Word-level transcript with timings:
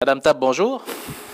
Madame 0.00 0.20
Tapp, 0.20 0.36
bonjour. 0.38 0.84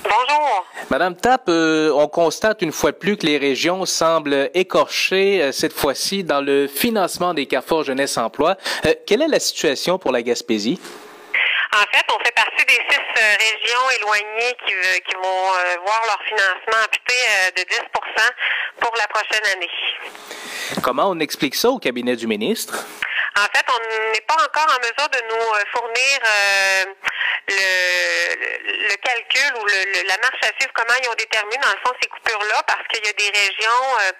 Bonjour. 0.05 0.67
Madame 0.89 1.15
Tapp, 1.15 1.51
euh, 1.51 1.91
on 1.95 2.09
constate 2.09 2.63
une 2.63 2.73
fois 2.73 2.93
de 2.93 2.97
plus 2.97 3.19
que 3.19 3.27
les 3.27 3.37
régions 3.37 3.85
semblent 3.85 4.49
écorchées, 4.55 5.43
euh, 5.43 5.53
cette 5.53 5.75
fois-ci, 5.75 6.25
dans 6.25 6.41
le 6.41 6.67
financement 6.67 7.35
des 7.35 7.45
Carrefour 7.45 7.85
Jeunesse 7.85 8.17
Emploi. 8.17 8.57
Euh, 8.87 8.95
quelle 9.07 9.21
est 9.21 9.29
la 9.29 9.39
situation 9.39 9.99
pour 9.99 10.13
la 10.13 10.23
Gaspésie? 10.23 10.81
En 11.75 11.85
fait, 11.93 12.07
on 12.11 12.25
fait 12.25 12.33
partie 12.35 12.65
des 12.65 12.81
six 12.89 13.01
régions 13.15 13.91
éloignées 14.01 14.57
qui, 14.67 14.73
qui 14.73 15.15
vont 15.15 15.47
voir 15.85 16.03
leur 16.07 16.23
financement 16.27 16.87
amputé 16.87 17.15
de 17.57 17.61
10% 17.61 18.31
pour 18.81 18.95
la 18.97 19.07
prochaine 19.09 19.45
année. 19.57 20.81
Comment 20.83 21.11
on 21.11 21.21
explique 21.21 21.55
ça 21.55 21.69
au 21.69 21.79
cabinet 21.79 22.17
du 22.17 22.27
ministre? 22.27 22.87
En 23.37 23.47
fait, 23.53 23.67
on 23.69 24.13
n'est 24.13 24.21
pas 24.23 24.37
encore 24.37 24.75
en 24.75 24.81
mesure 24.81 25.11
de 25.11 25.19
nous 25.29 25.67
fournir 25.75 26.21
le, 27.49 27.64
la 30.03 30.17
marche 30.19 30.43
à 30.43 30.51
suivre, 30.59 30.73
comment 30.75 30.95
ils 31.03 31.09
ont 31.09 31.15
déterminé 31.15 31.57
dans 31.59 31.71
le 31.71 31.79
fond 31.85 31.95
ces 32.03 32.09
coupures-là, 32.09 32.63
parce 32.67 32.87
qu'il 32.89 33.05
y 33.05 33.09
a 33.09 33.13
des 33.13 33.31
régions, 33.31 33.85
euh, 34.01 34.13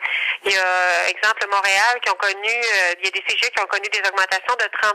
il 0.45 0.53
y 0.53 0.59
a 0.59 1.09
exemple 1.09 1.47
Montréal 1.51 2.01
qui 2.03 2.11
ont 2.11 2.15
connu, 2.17 2.49
euh, 2.49 2.95
il 2.99 3.05
y 3.05 3.09
a 3.09 3.11
des 3.11 3.25
CG 3.27 3.51
qui 3.51 3.61
ont 3.61 3.67
connu 3.67 3.89
des 3.89 4.01
augmentations 4.07 4.55
de 4.55 4.65
30% 4.65 4.95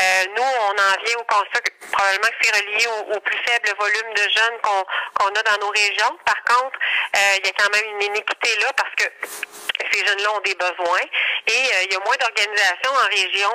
euh, 0.00 0.24
Nous, 0.36 0.42
on 0.42 0.70
en 0.70 1.04
vient 1.04 1.18
au 1.18 1.24
constat 1.24 1.60
que 1.60 1.70
probablement 1.90 2.28
que 2.28 2.38
c'est 2.42 2.56
relié 2.56 2.86
au, 3.14 3.20
plus 3.20 3.38
faible 3.46 3.70
volume 3.78 4.14
de 4.14 4.22
jeunes 4.22 4.58
qu'on 4.62 5.28
a 5.28 5.42
dans 5.42 5.66
nos 5.66 5.70
régions. 5.70 6.18
Par 6.24 6.42
contre, 6.44 6.78
il 7.14 7.46
y 7.46 7.48
a 7.48 7.52
quand 7.58 7.70
même 7.70 7.84
une 7.96 8.02
inéquité 8.02 8.56
là 8.60 8.72
parce 8.76 8.94
que 8.96 9.04
ces 9.92 10.06
jeunes-là 10.06 10.32
ont 10.32 10.40
des 10.40 10.54
besoins 10.54 11.06
et 11.46 11.62
il 11.84 11.92
y 11.92 11.96
a 11.96 12.00
moins 12.00 12.16
d'organisations 12.16 12.92
en 12.92 13.08
région 13.08 13.52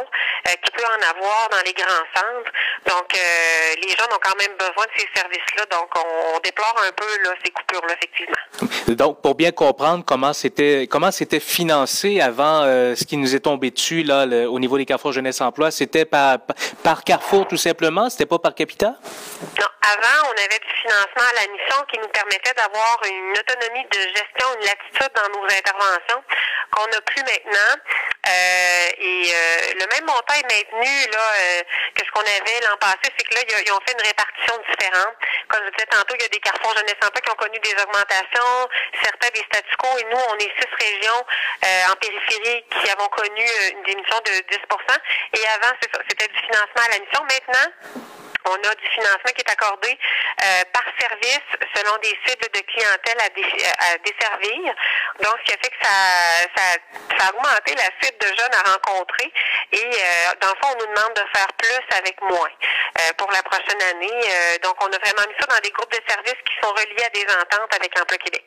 qui 0.64 0.72
peut 0.72 0.84
en 0.86 1.10
avoir 1.10 1.50
dans 1.50 1.62
les 1.66 1.74
grands 1.74 2.06
centres. 2.16 2.52
Donc, 2.88 3.14
les 3.14 3.90
jeunes 3.90 4.14
ont 4.14 4.22
quand 4.22 4.38
même 4.38 4.56
besoin 4.58 4.86
de 4.86 4.92
ces 4.98 5.08
services-là, 5.16 5.66
donc 5.72 5.90
on, 5.96 6.40
déplore 6.40 6.76
un 6.88 6.92
peu 6.92 7.06
là, 7.24 7.32
ces 7.44 7.52
coupures-là, 7.52 7.94
effectivement. 7.94 8.96
Donc, 8.96 9.22
pour 9.22 9.36
bien 9.36 9.52
comprendre 9.52 10.04
comment 10.06 10.34
c'était 10.34 10.88
comment 10.90 11.12
c'était 11.12 11.40
financé 11.40 12.22
avant 12.22 12.64
euh, 12.64 12.96
ce 12.96 13.06
qui 13.06 13.18
nous 13.18 13.36
est 13.36 13.42
tombé 13.42 13.72
dessus 13.72 14.04
là, 14.04 14.26
au 14.50 14.60
niveau 14.60 14.78
des 14.78 14.86
Carrefour 14.86 15.14
Jeunesse 15.14 15.42
Emploi, 15.42 15.72
c'était 15.72 16.06
par, 16.06 16.40
par 16.84 17.04
Carrefour 17.04 17.48
tout 17.48 17.58
simplement, 17.58 18.10
c'était 18.10 18.26
pas 18.26 18.40
par 18.40 18.56
Capita? 18.56 18.96
Non, 19.60 19.72
avant, 19.82 20.30
on 20.30 20.38
avait 20.38 20.60
du 20.60 20.74
financement 20.82 21.28
à 21.30 21.42
la 21.42 21.52
mission 21.52 21.78
qui 21.92 22.00
nous 22.00 22.08
permettait 22.10 22.54
d'avoir 22.56 23.00
une 23.06 23.34
autonomie 23.38 23.86
de 23.92 24.00
gestion, 24.16 24.48
une 24.60 24.66
latitude 24.66 25.12
dans 25.16 25.40
nos 25.40 25.46
interventions 25.46 26.24
qu'on 26.72 26.88
n'a 26.88 27.02
plus 27.02 27.24
maintenant. 27.24 27.76
Euh, 28.28 28.90
et 29.00 29.34
euh, 29.34 29.74
le 29.80 29.86
même 29.88 30.06
montant 30.06 30.34
est 30.38 30.46
maintenu 30.46 31.12
là 31.12 31.20
euh, 31.20 31.62
que 31.96 32.06
ce 32.06 32.12
qu'on 32.12 32.22
avait 32.22 32.60
l'an 32.62 32.78
passé, 32.78 33.10
c'est 33.18 33.26
que 33.26 33.34
là, 33.34 33.42
ils 33.48 33.72
ont 33.72 33.80
fait 33.86 33.94
une 33.94 34.06
répartition 34.06 34.56
différente. 34.70 35.16
Comme 35.50 35.66
je 35.66 35.72
disais 35.72 35.90
tantôt, 35.90 36.16
il 36.16 36.22
y 36.22 36.26
a 36.26 36.30
des 36.30 36.40
carrefours 36.40 36.76
jeunesse 36.78 37.02
emploi 37.02 37.22
qui 37.22 37.32
ont 37.32 37.42
connu 37.42 37.60
des 37.60 37.76
augmentations, 37.82 38.70
certains 39.04 39.30
des 39.34 39.44
statu 39.52 39.76
quo, 39.78 39.90
et 39.98 40.04
nous, 40.06 40.22
on 40.30 40.38
est 40.38 40.54
six 40.60 40.72
régions 40.80 41.26
en 41.90 41.96
périphérie 41.96 42.64
qui 42.70 42.90
avons 42.90 43.08
connu 43.10 43.46
une 43.74 43.84
diminution 43.84 44.20
de 44.26 44.32
10% 44.32 44.58
Et 45.34 45.48
avant, 45.48 45.76
c'était 46.10 46.28
du 46.28 46.40
financement 46.40 46.84
à 46.86 46.90
la 46.90 47.00
mission. 47.00 47.24
Maintenant, 47.24 48.11
on 48.46 48.56
a 48.56 48.76
du 48.76 48.88
financement 48.90 49.32
qui 49.36 49.42
est 49.42 49.52
accordé 49.52 49.98
euh, 50.44 50.64
par 50.74 50.84
service 51.00 51.48
selon 51.76 51.98
des 51.98 52.18
cibles 52.26 52.48
de 52.54 52.62
clientèle 52.62 53.18
à, 53.20 53.98
desservir. 54.00 54.74
Donc, 55.22 55.36
ce 55.40 55.44
qui 55.46 55.54
a 55.54 55.58
fait 55.62 55.70
que 55.70 55.82
ça, 55.82 55.94
ça, 56.56 56.64
ça, 57.18 57.28
a 57.28 57.30
augmenté 57.30 57.76
la 57.76 57.90
cible 58.02 58.18
de 58.20 58.28
jeunes 58.28 58.54
à 58.54 58.72
rencontrer. 58.72 59.32
Et 59.72 59.86
euh, 59.86 60.34
dans 60.42 60.50
le 60.50 60.56
fond, 60.62 60.76
on 60.76 60.80
nous 60.80 60.94
demande 60.94 61.14
de 61.16 61.26
faire 61.34 61.48
plus 61.58 61.98
avec 61.98 62.22
moins 62.22 62.50
euh, 63.00 63.14
pour 63.18 63.32
la 63.32 63.44
prochaine 63.44 63.82
année. 63.94 64.60
donc, 64.64 64.76
on 64.82 64.88
a 64.88 64.98
vraiment 64.98 65.28
mis 65.28 65.36
ça 65.40 65.46
dans 65.48 65.60
des 65.60 65.72
groupes 65.72 65.92
de 65.92 66.02
services 66.08 66.42
qui 66.46 66.54
sont 66.62 66.74
reliés 66.74 67.06
à 67.06 67.10
des 67.10 67.26
ententes 67.34 67.74
avec 67.76 68.00
Emploi 68.00 68.18
Québec. 68.18 68.46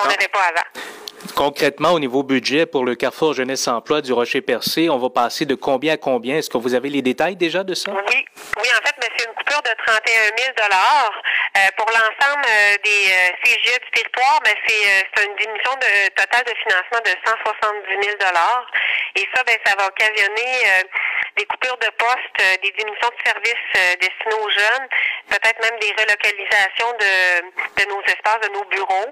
On 0.00 0.04
ah. 0.04 0.08
n'avait 0.08 0.28
pas 0.28 0.44
avant. 0.44 1.07
Concrètement, 1.34 1.92
au 1.92 2.00
niveau 2.00 2.22
budget 2.22 2.66
pour 2.66 2.84
le 2.84 2.94
Carrefour 2.94 3.34
Jeunesse 3.34 3.68
Emploi 3.68 4.00
du 4.00 4.12
Rocher-Percé, 4.12 4.88
on 4.88 4.98
va 4.98 5.10
passer 5.10 5.46
de 5.46 5.54
combien 5.54 5.94
à 5.94 5.96
combien? 5.96 6.36
Est-ce 6.36 6.50
que 6.50 6.58
vous 6.58 6.74
avez 6.74 6.90
les 6.90 7.02
détails 7.02 7.36
déjà 7.36 7.64
de 7.64 7.74
ça? 7.74 7.90
Oui, 7.90 8.24
oui, 8.56 8.68
en 8.72 8.86
fait, 8.86 8.94
c'est 9.00 9.24
une 9.24 9.34
coupure 9.34 9.62
de 9.62 9.70
31 9.86 10.02
000 10.36 10.50
euh, 10.58 11.60
Pour 11.76 11.86
l'ensemble 11.86 12.44
euh, 12.48 12.76
des 12.84 13.12
euh, 13.12 13.28
CGE 13.44 13.78
du 13.80 13.90
territoire, 13.94 14.40
mais 14.44 14.54
c'est 14.66 15.24
une 15.24 15.36
diminution 15.36 15.72
de, 15.80 16.08
totale 16.14 16.44
de 16.44 16.54
financement 16.62 17.00
de 17.04 17.14
170 17.24 18.06
000 18.06 18.16
Et 19.16 19.28
ça, 19.34 19.42
ben, 19.44 19.56
ça 19.64 19.74
va 19.78 19.86
occasionner 19.86 20.82
des 21.38 21.46
coupures 21.46 21.78
de 21.78 21.90
postes, 21.96 22.38
des 22.62 22.72
diminutions 22.76 23.08
de 23.08 23.22
services 23.24 23.98
destinés 24.00 24.38
aux 24.42 24.50
jeunes, 24.50 24.86
peut-être 25.28 25.62
même 25.62 25.78
des 25.80 25.94
relocalisations 25.94 26.92
de, 26.98 27.82
de 27.82 27.88
nos 27.88 28.02
espaces, 28.02 28.42
de 28.42 28.52
nos 28.52 28.64
bureaux. 28.64 29.10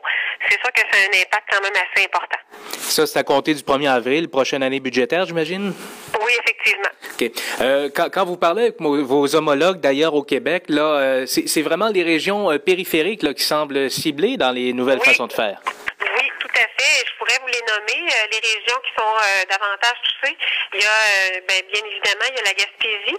C'est 0.51 0.61
sûr 0.61 0.73
que 0.73 0.83
c'est 0.91 1.07
un 1.07 1.23
impact 1.23 1.47
quand 1.51 1.63
même 1.63 1.77
assez 1.77 2.05
important. 2.05 2.39
Ça, 2.79 3.07
c'est 3.07 3.19
à 3.19 3.25
compter 3.25 3.55
du 3.55 3.63
1er 3.63 3.91
avril, 3.91 4.29
prochaine 4.29 4.63
année 4.63 4.81
budgétaire, 4.81 5.27
j'imagine? 5.27 5.73
Oui, 6.21 6.33
effectivement. 6.41 6.89
OK. 7.15 7.31
Euh, 7.61 7.91
quand, 7.95 8.09
quand, 8.11 8.25
vous 8.25 8.37
parlez 8.37 8.63
avec 8.63 8.81
vos 8.81 9.37
homologues 9.37 9.81
d'ailleurs 9.81 10.15
au 10.15 10.23
Québec, 10.23 10.65
là, 10.69 10.83
euh, 10.83 11.27
c'est 11.27 11.63
vraiment 11.63 11.89
les 11.89 12.03
régions 12.03 12.51
euh, 12.51 12.59
périphériques 12.59 13.23
là, 13.23 13.35
qui 13.35 13.43
semblent 13.45 13.91
ciblées 13.91 14.37
dans 14.37 14.51
les 14.51 14.73
nouvelles 14.73 15.01
façons 15.01 15.27
de 15.27 15.33
faire. 15.33 15.61
Oui, 16.01 16.31
tout 16.41 16.49
à 16.55 16.67
fait. 16.83 17.07
Je 17.07 17.19
pourrais 17.19 17.39
vous 17.43 17.49
les 17.49 17.63
nommer, 17.69 18.11
les 18.31 18.39
régions 18.39 18.79
qui 18.85 18.96
sont 19.07 19.47
davantage 19.49 19.99
touchées. 20.03 20.37
Il 20.75 20.81
y 20.81 20.85
a, 20.85 21.41
ben, 21.47 21.63
bien 21.73 21.83
évidemment, 21.85 22.27
il 22.31 22.37
y 22.37 22.41
a 22.41 22.45
la 22.45 22.55
Gaspésie, 22.55 23.19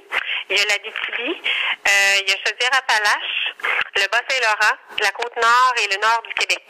il 0.49 0.57
y 0.57 0.59
a 0.59 0.65
la 0.65 0.77
Bitibi, 0.77 1.41
il 1.87 2.25
y 2.27 2.31
a 2.31 2.37
Chaudière-Appalaches, 2.45 3.53
le 3.95 4.07
Bas-Saint-Laurent, 4.11 4.77
la 5.01 5.11
Côte-Nord 5.11 5.73
et 5.83 5.95
le 5.95 6.01
nord 6.01 6.21
du 6.27 6.33
Québec. 6.33 6.63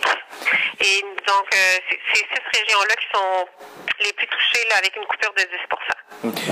Et 0.79 1.01
donc, 1.01 1.47
c'est 1.51 1.99
ces 2.13 2.19
six 2.19 2.59
régions-là 2.59 2.95
qui 2.95 3.07
sont 3.13 3.47
les 3.99 4.13
plus 4.13 4.27
touchées 4.27 4.67
là, 4.69 4.77
avec 4.77 4.95
une 4.95 5.05
coupure 5.05 5.33
de 5.33 5.41
10 5.41 5.47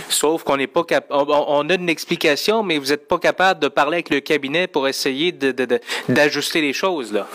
Sauf 0.10 0.44
qu'on 0.44 0.58
n'est 0.58 0.68
pas 0.68 0.84
capable, 0.84 1.32
on, 1.32 1.70
a 1.70 1.74
une 1.74 1.90
explication, 1.90 2.64
mais 2.64 2.78
vous 2.78 2.88
n'êtes 2.88 3.08
pas 3.08 3.20
capable 3.20 3.60
de 3.60 3.68
parler 3.68 3.96
avec 3.96 4.10
le 4.10 4.20
cabinet 4.20 4.68
pour 4.68 4.88
essayer 4.88 5.32
d'ajuster 5.32 6.62
de, 6.62 6.66
les 6.66 6.74
choses, 6.74 7.14
là. 7.14 7.28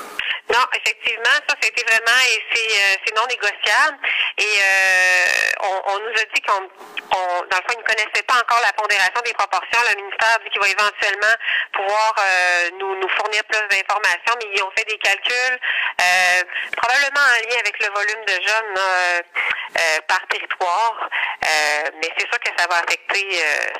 Non, 0.52 0.66
effectivement, 0.74 1.38
ça, 1.48 1.54
c'était 1.62 1.84
vraiment, 1.84 2.18
et 2.26 2.42
c'est 2.52 3.12
euh, 3.12 3.16
non 3.16 3.26
négociable. 3.28 3.98
Et 4.38 4.42
euh, 4.42 5.50
on, 5.62 5.92
on, 5.92 5.98
nous 6.00 6.10
a 6.10 6.24
dit 6.34 6.40
qu'on, 6.42 6.68
dans 7.50 7.58
le 7.58 7.62
fond, 7.66 7.74
ils 7.74 7.82
ne 7.82 7.88
connaissaient 7.90 8.26
pas 8.26 8.38
encore 8.38 8.62
la 8.62 8.72
pondération 8.72 9.20
des 9.26 9.34
proportions. 9.34 9.80
Le 9.90 9.96
ministère 9.98 10.38
dit 10.42 10.50
qu'il 10.50 10.62
va 10.62 10.68
éventuellement 10.70 11.34
pouvoir 11.74 12.14
euh, 12.18 12.70
nous, 12.78 12.94
nous 12.94 13.10
fournir 13.18 13.42
plus 13.50 13.58
d'informations, 13.74 14.34
mais 14.38 14.48
ils 14.54 14.62
ont 14.62 14.70
fait 14.76 14.86
des 14.86 14.98
calculs, 14.98 15.58
euh, 15.58 16.42
probablement 16.78 17.26
en 17.26 17.38
lien 17.42 17.58
avec 17.58 17.74
le 17.82 17.90
volume 17.90 18.22
de 18.26 18.36
jeunes 18.38 18.74
euh, 18.78 19.98
par 20.06 20.22
territoire. 20.28 21.10
mais 22.00 22.08
c'est 22.16 22.28
sûr 22.28 22.38
que 22.38 22.50
ça 22.56 22.66
va 22.68 22.76
affecter, 22.76 23.26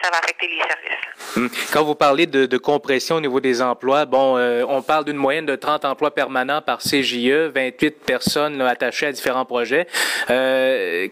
ça 0.03 0.11
va 0.11 0.19
affecter 0.19 0.49
les 0.49 0.59
services. 0.59 1.37
Hum. 1.37 1.51
Quand 1.73 1.85
vous 1.85 1.95
parlez 1.95 2.27
de, 2.27 2.59
compression 2.59 3.17
au 3.17 3.21
niveau 3.21 3.41
des 3.41 3.63
emplois, 3.63 4.05
bon, 4.05 4.39
on 4.69 4.83
parle 4.83 5.05
d'une 5.05 5.17
moyenne 5.17 5.47
de 5.47 5.57
30 5.57 5.85
emplois 5.85 6.13
permanents 6.13 6.63
par 6.63 6.79
CJE, 6.79 7.51
28 7.55 8.05
personnes 8.05 8.61
attachées 8.63 9.07
à 9.07 9.13
différents 9.13 9.45
projets. 9.45 9.87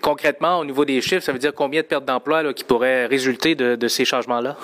Concrètement, 0.03 0.59
au 0.59 0.65
niveau 0.65 0.85
des 0.85 1.01
chiffres, 1.01 1.25
ça 1.25 1.33
veut 1.33 1.39
dire 1.39 1.53
combien 1.55 1.83
de 1.83 1.87
pertes 1.87 2.05
d'emplois 2.05 2.43
qui 2.53 2.65
pourraient 2.65 3.07
résulter 3.07 3.55
de, 3.55 3.77
de 3.77 3.89
ces 3.89 4.05
changements-là? 4.05 4.57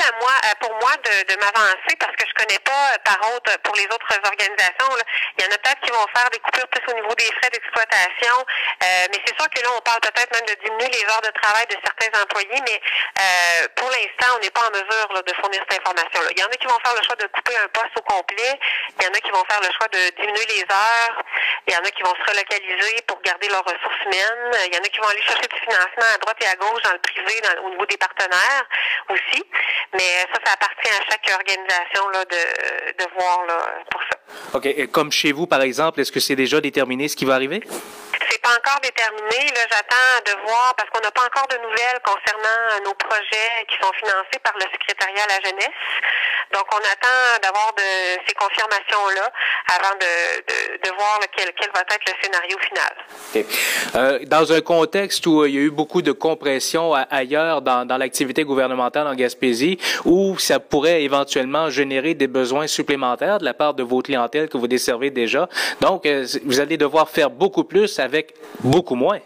à 0.00 0.12
moi, 0.20 0.32
euh, 0.44 0.54
pour 0.60 0.70
moi 0.80 0.90
de, 1.10 1.34
m'avancer 1.40 1.94
parce 1.98 2.14
que 2.16 2.24
je 2.28 2.34
connais 2.34 2.58
pas 2.60 2.94
euh, 2.94 2.98
par 3.04 3.18
autre 3.34 3.50
pour 3.62 3.74
les 3.74 3.86
autres 3.86 4.12
organisations. 4.24 4.90
Il 5.38 5.44
y 5.44 5.46
en 5.46 5.54
a 5.54 5.58
peut-être 5.58 5.80
qui 5.80 5.90
vont 5.90 6.06
faire 6.14 6.28
des 6.30 6.38
coupures 6.38 6.68
plus 6.68 6.84
au 6.92 6.94
niveau 6.94 7.14
des 7.14 7.30
frais 7.40 7.50
d'exploitation, 7.50 8.36
euh, 8.38 9.06
mais 9.10 9.18
c'est 9.26 9.34
sûr 9.34 9.48
que 9.50 9.60
là 9.62 9.70
on 9.76 9.80
parle 9.80 10.00
peut-être 10.00 10.30
même 10.34 10.46
de 10.46 10.56
diminuer 10.62 10.90
les 10.90 11.04
heures 11.10 11.22
de 11.22 11.32
travail 11.40 11.66
de 11.66 11.76
certains 11.82 12.12
employés, 12.22 12.60
mais 12.62 12.78
euh, 12.78 13.68
pour 13.76 13.90
l'instant 13.90 14.36
on 14.36 14.40
n'est 14.40 14.54
pas 14.54 14.66
en 14.68 14.70
mesure 14.70 15.22
de 15.22 15.32
fournir 15.40 15.60
cette 15.68 15.80
information-là. 15.80 16.28
Il 16.30 16.40
y 16.40 16.44
en 16.44 16.52
a 16.52 16.56
qui 16.56 16.66
vont 16.66 16.78
faire 16.84 16.94
le 16.94 17.02
choix 17.02 17.16
de 17.16 17.26
couper 17.26 17.56
un 17.56 17.68
poste 17.68 17.94
au 17.98 18.02
complet, 18.02 18.54
il 18.98 19.02
y 19.02 19.06
en 19.08 19.14
a 19.14 19.20
qui 19.20 19.30
vont 19.30 19.44
faire 19.50 19.60
le 19.60 19.70
choix 19.74 19.88
de 19.88 20.02
diminuer 20.20 20.46
les 20.46 20.64
heures, 20.70 21.16
il 21.66 21.74
y 21.74 21.76
en 21.76 21.84
a 21.84 21.90
qui 21.90 22.02
vont 22.02 22.14
se 22.14 22.24
relocaliser 22.30 23.02
pour 23.06 23.20
garder 23.22 23.48
leurs 23.48 23.64
ressources 23.64 24.02
humaines, 24.06 24.52
il 24.66 24.74
y 24.74 24.78
en 24.78 24.84
a 24.84 24.88
qui 24.88 24.98
vont 24.98 25.08
aller 25.08 25.22
chercher 25.22 25.48
du 25.48 25.58
financement 25.58 26.10
à 26.14 26.18
droite 26.18 26.38
et 26.40 26.46
à 26.46 26.56
gauche 26.56 26.82
dans 26.82 26.92
le 26.92 27.02
privé, 27.02 27.40
au 27.64 27.70
niveau 27.70 27.86
des 27.86 27.96
partenaires 27.96 28.66
aussi. 29.08 29.42
Mais 29.94 30.26
ça, 30.32 30.38
ça 30.44 30.52
appartient 30.54 30.90
à 30.90 30.99
chaque 31.08 31.30
organisation 31.34 32.08
là, 32.10 32.24
de, 32.24 33.04
de 33.04 33.10
voir 33.18 33.44
là, 33.46 33.58
pour 33.90 34.00
ça. 34.02 34.58
OK. 34.58 34.66
Et 34.66 34.86
comme 34.88 35.10
chez 35.12 35.32
vous, 35.32 35.46
par 35.46 35.62
exemple, 35.62 36.00
est-ce 36.00 36.12
que 36.12 36.20
c'est 36.20 36.36
déjà 36.36 36.60
déterminé 36.60 37.08
ce 37.08 37.16
qui 37.16 37.24
va 37.24 37.34
arriver? 37.34 37.62
Encore 38.60 38.80
déterminé. 38.82 39.48
Là, 39.56 39.64
j'attends 39.70 40.20
de 40.26 40.42
voir 40.44 40.74
parce 40.76 40.90
qu'on 40.90 41.00
n'a 41.00 41.10
pas 41.10 41.24
encore 41.24 41.48
de 41.48 41.56
nouvelles 41.62 42.00
concernant 42.04 42.84
nos 42.84 42.92
projets 42.92 43.64
qui 43.68 43.76
sont 43.80 43.92
financés 43.94 44.38
par 44.44 44.52
le 44.56 44.66
secrétariat 44.70 45.24
à 45.24 45.40
la 45.40 45.48
jeunesse. 45.48 45.80
Donc, 46.52 46.64
on 46.72 46.78
attend 46.78 47.40
d'avoir 47.42 47.72
de 47.74 48.20
ces 48.26 48.34
confirmations-là 48.34 49.30
avant 49.68 49.94
de, 49.96 50.84
de, 50.84 50.94
voir 50.96 51.20
lequel, 51.22 51.52
quel 51.58 51.70
va 51.72 51.80
être 51.80 52.04
le 52.06 52.12
scénario 52.20 52.58
final. 52.58 53.46
Euh, 53.94 54.18
dans 54.26 54.52
un 54.52 54.60
contexte 54.60 55.26
où 55.26 55.46
il 55.46 55.54
y 55.54 55.58
a 55.58 55.60
eu 55.60 55.70
beaucoup 55.70 56.02
de 56.02 56.12
compression 56.12 56.92
ailleurs 56.92 57.62
dans, 57.62 57.86
dans 57.86 57.96
l'activité 57.96 58.42
gouvernementale 58.42 59.06
en 59.06 59.14
Gaspésie, 59.14 59.78
où 60.04 60.38
ça 60.38 60.58
pourrait 60.58 61.02
éventuellement 61.02 61.70
générer 61.70 62.14
des 62.14 62.26
besoins 62.26 62.66
supplémentaires 62.66 63.38
de 63.38 63.44
la 63.44 63.54
part 63.54 63.74
de 63.74 63.84
vos 63.84 64.02
clientèles 64.02 64.48
que 64.48 64.58
vous 64.58 64.68
desservez 64.68 65.10
déjà. 65.10 65.48
Donc, 65.80 66.04
euh, 66.04 66.26
vous 66.44 66.60
allez 66.60 66.76
devoir 66.76 67.08
faire 67.08 67.30
beaucoup 67.30 67.64
plus 67.64 67.98
avec 68.00 68.34
beaucoup 68.60 68.94
moins. 68.94 69.20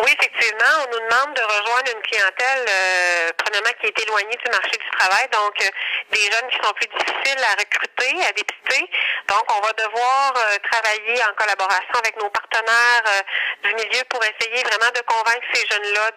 Oui, 0.00 0.10
effectivement, 0.14 0.72
on 0.86 0.90
nous 0.92 1.02
demande 1.10 1.34
de 1.34 1.42
rejoindre 1.42 1.90
une 1.94 2.02
clientèle, 2.02 2.64
euh, 2.68 3.32
premièrement, 3.36 3.74
qui 3.80 3.86
est 3.88 4.00
éloignée 4.06 4.38
du 4.44 4.50
marché 4.50 4.78
du 4.78 4.90
travail, 4.96 5.26
donc 5.32 5.54
euh, 5.60 5.70
des 6.10 6.24
jeunes 6.30 6.48
qui 6.50 6.58
sont 6.62 6.72
plus 6.74 6.88
difficiles 6.88 7.44
à 7.44 7.54
recruter, 7.58 8.26
à 8.26 8.32
dépister. 8.32 8.90
Donc, 9.28 9.44
on 9.52 9.60
va 9.60 9.72
devoir 9.72 10.34
euh, 10.36 10.56
travailler 10.70 11.20
en 11.24 11.34
collaboration 11.34 11.94
avec 11.98 12.16
nos 12.16 12.30
partenaires 12.30 13.04
du 13.62 13.74
milieu 13.74 14.02
pour 14.08 14.22
essayer 14.24 14.62
vraiment 14.64 14.90
de 14.94 15.02
convaincre 15.06 15.46
ces 15.52 15.66
jeunes-là 15.66 16.10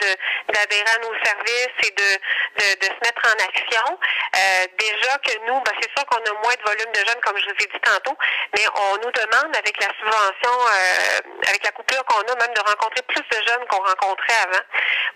d'adhérer 0.50 0.92
à 0.96 1.00
nos 1.00 1.14
services 1.24 1.78
et 1.84 1.92
de, 1.92 2.12
de, 2.60 2.80
de, 2.80 2.86
se 2.86 3.00
mettre 3.04 3.22
en 3.26 3.38
action. 3.44 4.00
déjà 4.78 5.18
que 5.20 5.38
nous, 5.48 5.60
ben, 5.62 5.74
c'est 5.82 5.92
sûr 5.96 6.06
qu'on 6.08 6.18
a 6.18 6.34
moins 6.42 6.56
de 6.56 6.64
volume 6.64 6.92
de 6.92 7.00
jeunes, 7.00 7.22
comme 7.24 7.38
je 7.38 7.46
vous 7.46 7.60
ai 7.60 7.68
dit 7.68 7.82
tantôt, 7.82 8.18
mais 8.56 8.66
on 8.76 8.98
nous 8.98 9.12
demande, 9.12 9.56
avec 9.56 9.80
la 9.80 9.88
subvention, 10.00 10.56
avec 11.48 11.64
la 11.64 11.72
coupure 11.72 12.04
qu'on 12.06 12.22
a, 12.22 12.36
même 12.36 12.54
de 12.54 12.62
rencontrer 12.62 13.02
plus 13.08 13.24
de 13.24 13.48
jeunes 13.48 13.66
qu'on 13.68 13.84
rencontrait 13.84 14.42
avant 14.44 14.66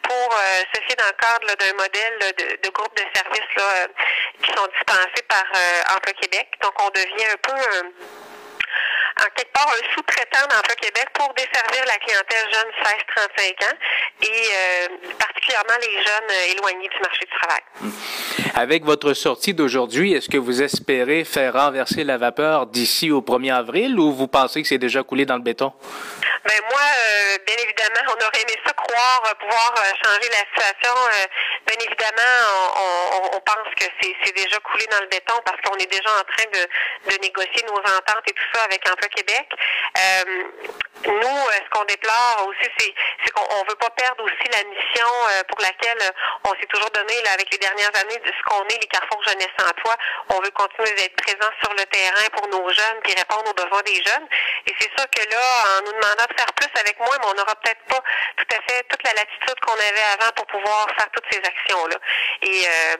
pour 0.04 0.36
euh, 0.36 0.64
se 0.74 0.82
fier 0.82 0.96
dans 0.96 1.08
le 1.08 1.18
cadre 1.18 1.56
d'un 1.56 1.74
modèle 1.74 2.20
de, 2.38 2.68
de, 2.68 2.70
groupe 2.70 2.96
de 2.96 3.06
services 3.14 3.56
là, 3.58 3.64
euh, 3.64 3.88
qui 4.42 4.52
sont 4.52 4.68
dispensés 4.74 5.24
par 5.28 5.46
euh, 5.56 5.96
Emploi 5.96 6.14
Québec. 6.22 6.48
Donc, 6.62 6.74
on 6.82 6.90
devient 6.90 7.32
un 7.32 7.38
peu 7.42 7.54
en 9.18 9.30
quelque 9.34 9.54
part 9.54 9.68
un 9.68 9.94
sous-traitant 9.94 10.48
d'Emploi 10.48 10.76
Québec 10.76 11.08
pour 11.14 11.34
desservir 11.34 11.86
la 11.86 11.98
clientèle 11.98 12.46
jeune 12.52 12.72
16-35 13.38 13.66
ans 13.66 13.78
et 14.24 15.14
particulièrement 15.18 15.78
les 15.82 16.04
jeunes 16.04 16.58
éloignés 16.58 16.90
du 16.90 17.00
marché 17.00 17.22
du 17.22 17.38
travail. 17.40 17.62
Avec 18.58 18.86
votre 18.86 19.14
sortie 19.14 19.54
d'aujourd'hui, 19.54 20.14
est-ce 20.14 20.30
que 20.30 20.38
vous 20.38 20.62
espérez 20.62 21.26
faire 21.26 21.54
renverser 21.54 22.04
la 22.04 22.18
vapeur 22.18 22.68
d'ici 22.68 23.12
au 23.12 23.22
1er 23.22 23.54
avril 23.54 24.00
ou 24.00 24.14
vous 24.14 24.28
pensez 24.28 24.62
que 24.62 24.68
c'est 24.68 24.78
déjà 24.78 25.04
coulé 25.04 25.26
dans 25.26 25.36
le 25.36 25.42
béton? 25.42 25.74
Ben 26.46 26.62
moi, 26.72 26.82
euh, 26.82 27.38
bien 27.46 27.56
évidemment, 27.58 28.14
on 28.16 28.24
aurait 28.24 28.42
aimé 28.42 28.54
ça 28.66 28.72
croire 28.74 29.24
euh, 29.28 29.34
pouvoir 29.40 29.74
euh, 29.78 29.92
changer 30.04 30.30
la 30.30 30.46
situation. 30.48 30.94
Bien 31.66 31.78
évidemment, 31.80 32.36
on, 32.76 33.38
on, 33.38 33.42
pense 33.42 33.74
que 33.76 33.86
c'est 34.02 34.36
déjà 34.36 34.60
coulé 34.60 34.86
dans 34.88 35.00
le 35.02 35.08
béton 35.08 35.34
parce 35.46 35.60
qu'on 35.62 35.76
est 35.78 35.92
déjà 35.92 36.10
en 36.10 36.24
train 36.24 36.46
de, 36.54 37.12
de, 37.12 37.22
négocier 37.22 37.64
nos 37.68 37.78
ententes 37.78 38.26
et 38.28 38.34
tout 38.34 38.50
ça 38.54 38.64
avec 38.64 38.82
Emploi 38.88 39.10
Québec. 39.10 39.48
nous, 41.06 41.40
ce 41.52 41.70
qu'on 41.72 41.86
déplore 41.86 42.48
aussi, 42.48 42.94
c'est 43.24 43.32
qu'on 43.32 43.64
ne 43.64 43.70
veut 43.70 43.76
pas 43.76 43.90
perdre 43.92 44.24
aussi 44.24 44.48
la 44.52 44.64
mission 44.64 45.10
pour 45.48 45.60
laquelle 45.62 46.12
on 46.44 46.50
s'est 46.60 46.68
toujours 46.68 46.90
donné 46.92 47.22
là, 47.24 47.34
avec 47.34 47.52
les 47.52 47.58
dernières 47.58 47.96
années 48.02 48.20
de 48.20 48.32
ce 48.32 48.44
qu'on 48.46 48.64
est, 48.68 48.82
les 48.82 48.88
carrefours 48.88 49.24
jeunesse 49.24 49.56
emploi. 49.60 49.96
On 50.30 50.42
veut 50.42 50.52
continuer 50.52 50.94
d'être 50.94 51.16
présents 51.22 51.54
sur 51.64 51.74
le 51.74 51.86
terrain 51.86 52.28
pour 52.34 52.48
nos 52.48 52.70
jeunes 52.70 53.00
puis 53.04 53.14
répondre 53.14 53.50
aux 53.50 53.54
besoins 53.54 53.82
des 53.84 54.02
jeunes. 54.04 54.28
Et 54.68 54.74
c'est 54.80 54.92
sûr 54.98 55.06
que 55.10 55.30
là, 55.30 55.42
en 55.78 55.82
nous 55.86 55.94
demandant 55.94 56.28
faire 56.38 56.54
plus 56.54 56.70
avec 56.80 57.00
moi, 57.00 57.16
mais 57.20 57.28
on 57.28 57.34
n'aura 57.34 57.56
peut-être 57.56 57.84
pas 57.88 58.02
tout 58.38 58.50
à 58.52 58.60
fait 58.68 58.84
toute 58.90 59.04
la 59.04 59.14
latitude 59.14 59.60
qu'on 59.62 59.74
avait 59.74 60.08
avant 60.20 60.32
pour 60.36 60.46
pouvoir 60.48 60.88
faire 60.98 61.10
toutes 61.12 61.26
ces 61.32 61.40
euh, 62.66 62.96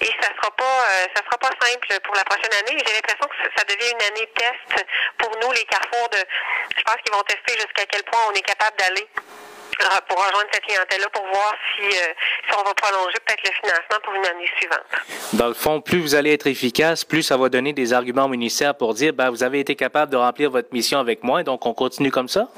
et 0.00 0.12
ça 0.20 0.28
sera 0.36 0.50
pas 0.56 0.64
euh, 0.64 1.06
ça 1.14 1.22
sera 1.24 1.38
pas 1.38 1.50
simple 1.60 2.00
pour 2.04 2.14
la 2.14 2.24
prochaine 2.24 2.52
année. 2.52 2.82
J'ai 2.86 2.94
l'impression 2.94 3.26
que 3.26 3.50
ça 3.56 3.64
devient 3.64 3.90
une 3.92 4.02
année 4.02 4.28
test 4.34 4.86
pour 5.18 5.30
nous, 5.40 5.52
les 5.52 5.64
carrefours 5.64 6.08
de 6.10 6.18
je 6.76 6.82
pense 6.82 6.96
qu'ils 7.04 7.12
vont 7.12 7.22
tester 7.22 7.54
jusqu'à 7.54 7.86
quel 7.86 8.02
point 8.04 8.20
on 8.28 8.32
est 8.32 8.42
capable 8.42 8.76
d'aller 8.78 9.06
euh, 9.16 9.84
pour 10.08 10.18
rejoindre 10.18 10.48
cette 10.52 10.64
clientèle-là 10.64 11.08
pour 11.12 11.26
voir 11.26 11.54
si, 11.74 11.88
si 11.90 12.58
on 12.58 12.62
va 12.62 12.74
prolonger 12.74 13.16
peut-être 13.24 13.42
le 13.44 13.52
financement 13.52 13.98
pour 14.02 14.14
une 14.14 14.26
année 14.26 14.50
suivante. 14.58 14.84
Dans 15.32 15.48
le 15.48 15.54
fond, 15.54 15.80
plus 15.80 16.00
vous 16.00 16.14
allez 16.14 16.32
être 16.34 16.46
efficace, 16.46 17.04
plus 17.04 17.22
ça 17.22 17.36
va 17.36 17.48
donner 17.48 17.72
des 17.72 17.92
arguments 17.92 18.24
au 18.24 18.28
ministère 18.28 18.76
pour 18.76 18.94
dire 18.94 19.12
ben, 19.12 19.30
vous 19.30 19.42
avez 19.42 19.60
été 19.60 19.76
capable 19.76 20.12
de 20.12 20.16
remplir 20.16 20.50
votre 20.50 20.72
mission 20.72 20.98
avec 20.98 21.22
moi, 21.22 21.42
donc 21.42 21.64
on 21.66 21.74
continue 21.74 22.10
comme 22.10 22.28
ça? 22.28 22.48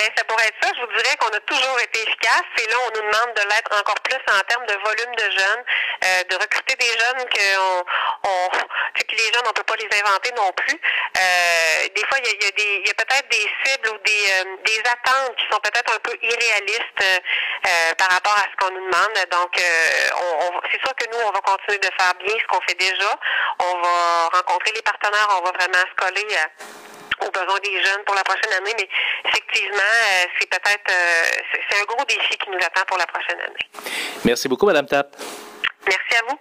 Bien, 0.00 0.08
ça 0.16 0.24
pourrait 0.24 0.48
être 0.48 0.56
ça. 0.62 0.72
Je 0.74 0.80
vous 0.80 0.92
dirais 0.96 1.14
qu'on 1.20 1.28
a 1.28 1.40
toujours 1.40 1.78
été 1.78 2.00
efficace. 2.00 2.48
Et 2.56 2.66
là, 2.70 2.76
on 2.88 2.90
nous 2.96 3.04
demande 3.04 3.36
de 3.36 3.42
l'être 3.52 3.68
encore 3.78 4.00
plus 4.00 4.16
en 4.32 4.40
termes 4.48 4.64
de 4.64 4.72
volume 4.72 5.14
de 5.14 5.24
jeunes, 5.28 5.64
euh, 6.04 6.24
de 6.24 6.36
recruter 6.36 6.74
des 6.76 6.88
jeunes 6.88 7.28
que, 7.28 7.58
on, 7.60 7.84
on, 8.24 8.48
que 8.48 9.14
les 9.14 9.28
jeunes, 9.28 9.44
on 9.46 9.52
peut 9.52 9.62
pas 9.62 9.76
les 9.76 9.90
inventer 10.00 10.32
non 10.32 10.50
plus. 10.52 10.72
Euh, 10.72 11.88
des 11.94 12.04
fois, 12.06 12.16
il 12.16 12.24
y 12.24 12.30
a, 12.32 12.32
y 12.32 12.48
a, 12.48 12.88
y 12.88 12.90
a 12.90 12.94
peut-être 12.94 13.28
des 13.28 13.46
cibles 13.62 13.88
ou 13.90 13.98
des, 13.98 14.24
euh, 14.40 14.56
des 14.64 14.80
attentes 14.88 15.36
qui 15.36 15.44
sont 15.52 15.60
peut-être 15.60 15.92
un 15.94 16.00
peu 16.00 16.16
irréalistes 16.22 17.04
euh, 17.04 17.94
par 17.98 18.08
rapport 18.08 18.38
à 18.40 18.48
ce 18.48 18.56
qu'on 18.56 18.72
nous 18.72 18.86
demande. 18.90 19.20
Donc, 19.30 19.52
euh, 19.60 20.08
on, 20.16 20.48
on 20.48 20.60
c'est 20.72 20.80
sûr 20.80 20.96
que 20.96 21.04
nous, 21.12 21.20
on 21.28 21.30
va 21.30 21.40
continuer 21.40 21.76
de 21.76 21.90
faire 22.00 22.14
bien 22.24 22.36
ce 22.40 22.46
qu'on 22.46 22.60
fait 22.62 22.78
déjà. 22.78 23.12
On 23.58 23.74
va 23.82 24.28
rencontrer 24.32 24.72
les 24.72 24.82
partenaires, 24.82 25.28
on 25.36 25.44
va 25.44 25.52
vraiment 25.52 25.84
se 25.84 25.94
coller 26.02 26.26
à 26.40 26.48
aux 27.26 27.30
besoins 27.30 27.58
des 27.62 27.82
jeunes 27.82 28.04
pour 28.06 28.14
la 28.14 28.24
prochaine 28.24 28.52
année, 28.58 28.74
mais 28.78 28.88
effectivement, 29.28 29.76
euh, 29.78 30.24
c'est 30.38 30.48
peut-être 30.48 30.90
euh, 30.90 31.42
c'est 31.70 31.80
un 31.80 31.84
gros 31.84 32.04
défi 32.04 32.36
qui 32.38 32.50
nous 32.50 32.58
attend 32.58 32.84
pour 32.86 32.98
la 32.98 33.06
prochaine 33.06 33.40
année. 33.40 33.92
Merci 34.24 34.48
beaucoup, 34.48 34.66
Madame 34.66 34.86
Tapp. 34.86 35.16
Merci 35.86 36.16
à 36.16 36.30
vous. 36.30 36.38